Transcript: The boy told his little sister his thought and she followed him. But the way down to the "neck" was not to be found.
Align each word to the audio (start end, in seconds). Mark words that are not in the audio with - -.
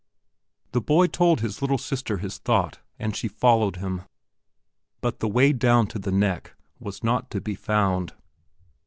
The 0.71 0.81
boy 0.81 1.05
told 1.05 1.41
his 1.41 1.61
little 1.61 1.77
sister 1.77 2.17
his 2.17 2.39
thought 2.39 2.79
and 2.97 3.15
she 3.15 3.27
followed 3.27 3.75
him. 3.75 4.01
But 4.99 5.19
the 5.19 5.27
way 5.27 5.53
down 5.53 5.85
to 5.89 5.99
the 5.99 6.11
"neck" 6.11 6.55
was 6.79 7.03
not 7.03 7.29
to 7.29 7.39
be 7.39 7.53
found. 7.53 8.13